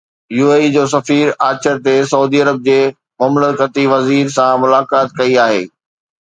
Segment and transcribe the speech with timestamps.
[0.35, 2.79] U A E جي سفير آچر تي سعودي عرب جي
[3.25, 5.63] مملڪتي وزير سان ملاقات ڪئي آهي